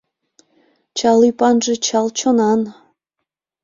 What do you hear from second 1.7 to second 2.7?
чал чонан».